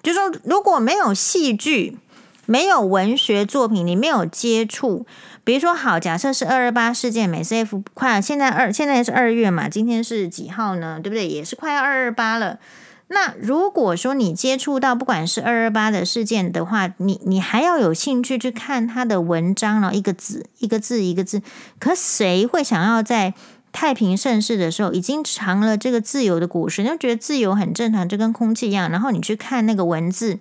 [0.04, 1.98] 就说如果没有戏剧，
[2.45, 5.06] 没有文学作品，你没有接触。
[5.48, 11.00] 比如说，好，假设是二二八事件，美 CF 快，现在二现在是二月嘛，今天是几号呢？
[11.02, 11.26] 对不对？
[11.26, 12.60] 也是快要二二八了。
[13.08, 21.41] 那如果说你接触到不管是二二八的事件的话，你你还要有兴趣去看他的文章，然后一个字一个字一个字，
[21.80, 23.34] 可谁会想要在
[23.72, 30.39] 太平盛世的时候已经尝了这个自由的果实，你就觉得自由很正常，就跟空气一样，然后你去看那个文字。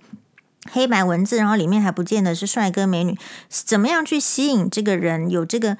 [0.71, 3.17] 黑白文字，然后里面还不见得是帅哥美女，
[3.49, 5.77] 怎么样去吸引这个人有这个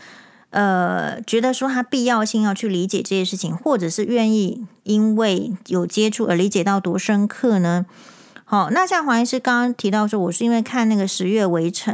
[0.49, 7.85] 呃，觉得说他必要性要去理解这些事情，或者是愿意因为有接触而理解到多深刻呢？
[8.45, 11.93] 好，那像黄医师刚刚提到说，我是因为看那个《十月围城》，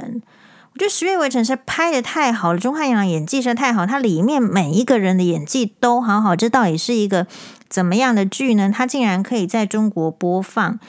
[0.73, 7.27] 我觉得《十月围城》是拍得太好了，钟汉良演技实在太好，他里面每一个人的演技都好好，这到底是一个
[7.69, 8.71] 怎么样的剧呢？
[8.73, 10.79] 他竟然可以在中国播放。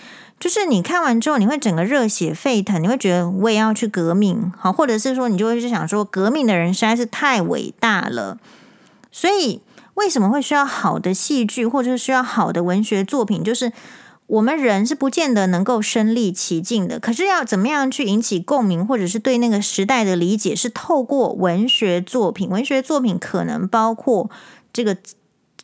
[0.41, 8.39] 就是你看完之后，你会整个热血沸腾，你会觉得我也要去革命，好，或者是说你就会去想说，革命的人实在是太伟大了。
[9.13, 9.61] 所以
[9.95, 13.45] 为什么会需要好的戏剧，或者是需要好的文学作品？
[13.45, 13.71] 就是
[14.27, 22.49] 我们人是不见得能够身历其境的，可是要怎么样去引起共鸣，或者是对那个时代的理解，是透过文学作品。
[22.49, 24.31] 文学作品可能包括
[24.73, 24.97] 这个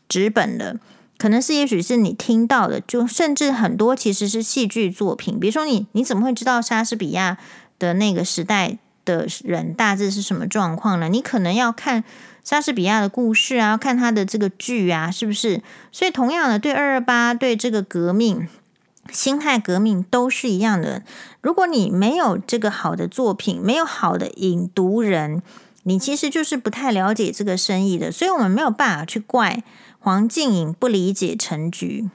[0.09, 0.79] 纸本的。
[1.17, 5.39] 可能是，也许是你听到的，就甚至很多其实是戏剧作品。
[5.39, 7.37] 比如说你，你怎么会知道莎士比亚
[7.79, 11.11] 的那个时代的人大致是什么状况呢？
[11.11, 12.05] 你可能要看
[12.51, 15.63] 莎士比亚的故事啊，看他的这个剧啊，是不是？
[15.93, 18.49] 所以，同样的，对二二八，对这个革命、
[19.13, 21.05] 辛亥革命都是一样的。
[21.41, 25.41] 如果你没有这个好的作品，没有好的引读人，
[25.85, 28.11] 你其实就是不太了解这个生意的。
[28.11, 29.63] 所以我们没有办法去怪。
[30.01, 32.11] 黄静颖不理解陈菊，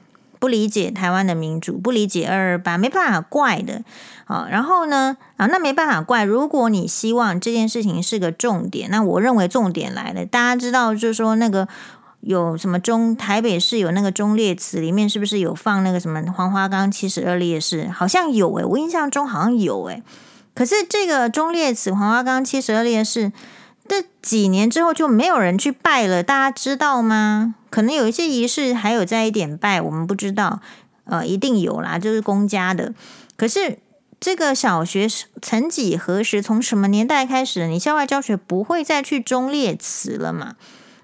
[0.46, 3.82] 不理解台湾的民主，不理解二二八，没办法怪的。
[4.26, 5.16] 好，然后呢？
[5.36, 6.22] 啊，那没办法怪。
[6.22, 10.24] 如果你希望这件事情是个重点，那我认为重点来了。
[10.24, 11.66] 大家知道，就是说那个
[12.20, 17.88] 有什么中台北市有那个忠烈祠，里面是不是有放那个什么黄花岗七十二烈士？
[17.88, 20.04] 好像有诶，我印象中好像有诶。
[20.54, 23.32] 可是这个忠烈祠黄花岗七十二烈士。
[23.88, 27.54] 这几年之后就没有人去拜了，大家知道吗？
[27.70, 30.60] 可能有一些仪式还有在一点拜，我们不知道。
[31.04, 32.92] 呃，一定有啦，就是公家的。
[33.36, 33.78] 可是
[34.18, 35.06] 这个小学
[35.40, 40.56] 曾几何时，从什么年代开始，你校外教学不会再去忠烈祠了嘛？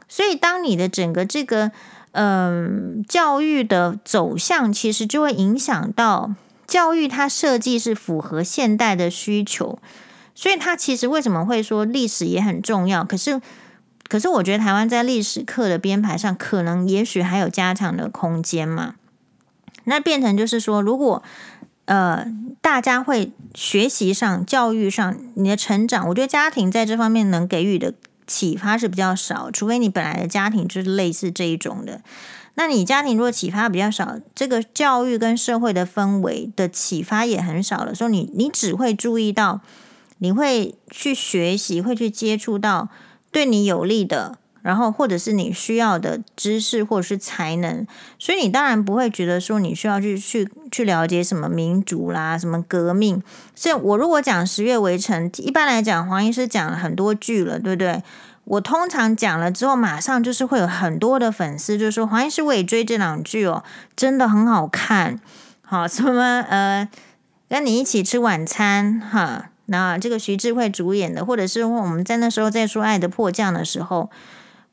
[0.09, 1.71] 所以，当你的整个这个
[2.15, 6.35] 嗯、教育的走向，其实就会影响到
[6.67, 9.79] 教育，它设计是符合现代的需求。
[10.35, 13.05] 所以，他其实为什么会说历史也很重要？
[13.05, 13.41] 可是，
[14.09, 18.95] 可是我觉得台湾在历史课的编排上，可能也许还有加强的空间嘛。
[19.85, 21.23] 那变成就是说，如果
[21.85, 22.27] 呃
[22.63, 27.93] 大家会学习上、教育上，你的成长，我觉得家庭在这方面能给予的
[28.27, 32.01] 启发是比较少，除非你本来的家庭就是类似这一种的。
[32.55, 39.61] 那你家庭如果启发比较少，这个教育跟社会的氛围的启发也很少了，所以你你只会注意到。
[40.23, 42.89] 你会去学习，会去接触到
[43.33, 47.85] 对你有利的，然后或者是你需要的知识或者是才能，
[48.21, 53.21] 所以你当然不会觉得说你需要去去去了解什么民族啦、什么革命。
[53.57, 58.01] 所以我如果讲十月围城，一般来讲黄医师讲了很多句了，对不对？
[58.45, 63.65] 我通常讲了之后，马上就是会有很多的粉丝就说黄医师我也追这两句哦，
[63.97, 65.19] 真的很好看。
[65.63, 66.89] 好，什么呃，
[67.49, 69.49] 跟你一起吃晚餐哈。
[69.73, 74.11] 那这个徐智慧主演的，或者是我们在那时候在说《爱的迫降》的时候，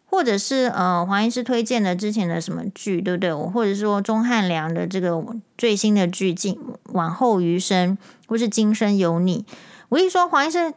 [0.06, 3.34] 或者是呃黄医师推荐的之前的什么剧，对不对？
[3.34, 5.24] 或者说钟汉良的这个
[5.58, 6.60] 最新的剧《今
[6.94, 7.98] 往后余生》，
[8.28, 9.46] 或是《今生有你》。
[9.90, 10.74] 我一说黄医师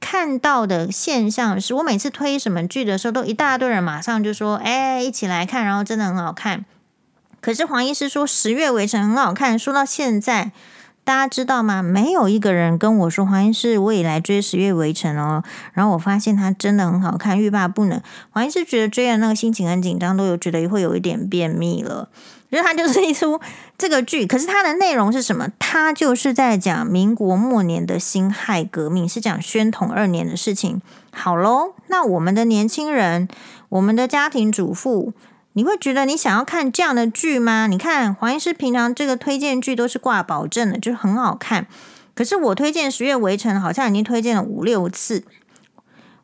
[0.00, 6.64] 看到的现象是，我每次推什么剧的时候，都一大堆人马上就说：“哎，一起来看，然后真的很好看。”
[7.40, 10.52] 可是黄医师说《十月围城》很好看，说到现在。
[11.02, 11.82] 大家知道吗？
[11.82, 15.42] 没有一个人跟我说黄医师，我也来追《十月围城》哦。
[15.72, 18.00] 然后我发现它真的很好看，欲罢不能。
[18.30, 22.08] 黄医师觉得追的那个心情很紧张，都有觉得会有一点便秘了。
[22.50, 23.40] 因为它就是一出
[23.78, 25.48] 这个剧，可是它的内容是什么？
[25.58, 30.82] 它就是在讲民国末年的辛亥革命，是讲宣统二年的事情。
[31.12, 33.28] 好喽，那我们的年轻人，
[33.68, 35.12] 我们的家庭主妇。
[35.54, 37.66] 你会觉得你想要看这样的剧吗？
[37.66, 41.66] 你看黄医师平常这个推荐剧都是挂保证的，就很好看。
[42.14, 45.24] 可是我推荐《十月围城》好像已经推荐了五六次，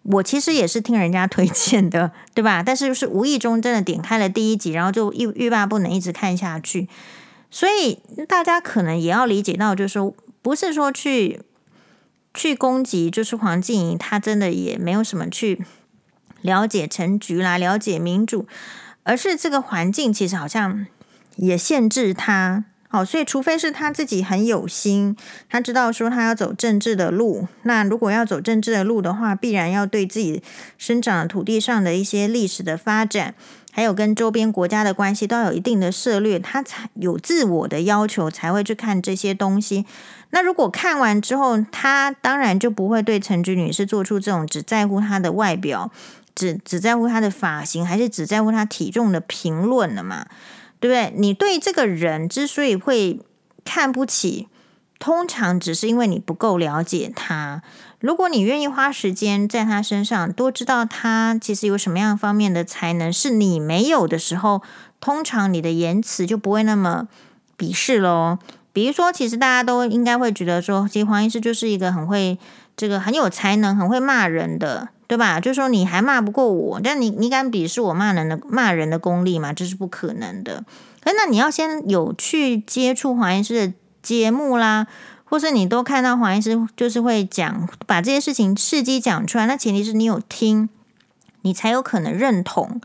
[0.02, 2.62] 我其实也是听人家推荐的， 对吧？
[2.62, 6.88] 但是就是无意中真的点开了第一集，然后就欲欲罢不能，一直看下去。
[7.50, 11.40] 所以大家可能也要理解到，就是说不是说去
[12.34, 15.64] 去攻击，就是黄静怡她真的也没有什么去
[16.42, 18.46] 了解陈局啦，了解民主。
[19.06, 20.84] 而是这个环境其实好像
[21.36, 25.16] 也限制他，好，所以除非是他自己很有心，
[25.48, 30.42] 他知道说他要走政治的路，那如果要走政治的路的话，必然要对自己
[30.76, 33.34] 生长的土地上的一些历史的发展，
[33.70, 39.86] 还有跟周边国家的关系都有一定的涉略，他才有自我的要求，才会去看这些东西。
[40.30, 45.92] 那如果看完之后，他当然就不会对陈菊女士做出这种只在乎她的外表。
[46.36, 50.26] 只只在乎他的发型，还是只在乎他体重的评论了嘛？
[50.78, 51.12] 对不对？
[51.16, 53.18] 你对这个人之所以会
[53.64, 54.46] 看不起，
[54.98, 57.62] 通常只是因为你不够了解他。
[57.98, 64.62] 如果你愿意花时间在他身上，多知道他其实有什么样方面的才能是你没有的时候，
[65.00, 67.08] 通常你的言辞就不会那么
[67.56, 68.38] 鄙视喽。
[68.74, 72.38] 比如说，其实大家都应该会觉得说，其实黄医师就是一个很会
[72.76, 74.90] 这个很有才能、很会骂人的。
[75.06, 75.40] 对吧？
[75.40, 79.52] 就说你还骂不过我，但你你敢鄙视我骂人的骂人的功力吗？
[79.52, 80.64] 这是不可能的。
[81.02, 84.86] 可那你要先有去接触黄医师的节目啦，
[85.24, 90.68] 或是你都看到黄医师就是会讲把这些事情事迹讲出来，那前提是你有听，
[91.42, 92.80] 你才有可能认同。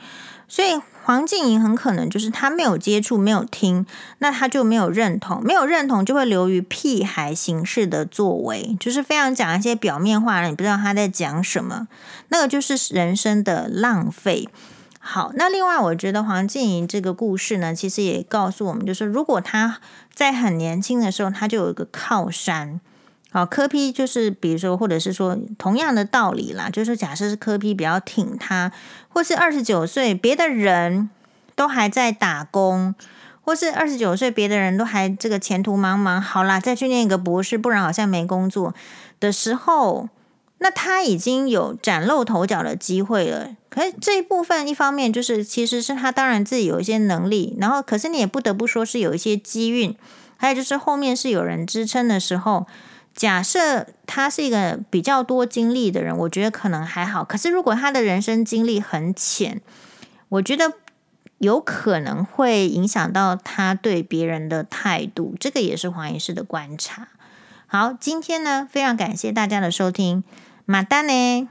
[0.47, 0.79] 所以。
[1.03, 3.85] 黄静莹很可能就是他没有接触，没有听，
[4.19, 11.87] 那他就没有认同，没有认同就会流于屁孩形式的作为，就是非常讲一些表面话，你不知道他在讲什么，
[12.29, 14.47] 那个就是人生的浪费。
[14.99, 19.79] 好，那另外我觉得黄静莹这个故事呢，其实也告诉我们，就是如果他
[20.13, 22.79] 在很年轻的时候，他就有一个靠山。
[23.33, 28.73] 好，柯 P 就是比如说，或者是说同样的道理啦，就是假设是柯 P 比较挺他，
[29.07, 31.09] 或是二十九岁别的人
[31.55, 32.93] 都还在打工，
[33.39, 38.75] 或是二十九岁别的人都还这个前途茫茫，好啦，再去念一个博士，不然好像没工作
[39.21, 40.09] 的时候，
[40.57, 43.55] 那他已经有崭露头角的机会了。
[43.69, 49.95] 可是这一部分一方面就是其实是他当然自己有一些能力，然后可是你也不得不说是有一些机运，
[50.35, 52.67] 还有就是后面是有人支撑的时候。
[53.13, 57.23] 假设他是一个比较多经历的人，我觉得可能还好。
[57.23, 59.61] 可是如果他的人生经历很浅，
[60.29, 60.73] 我觉得
[61.39, 65.35] 有可能会影响到他对别人的态度。
[65.39, 67.09] 这个也是黄医师的观察。
[67.67, 70.23] 好，今天呢，非常感谢大家的收听，
[70.65, 71.47] 马丹呢。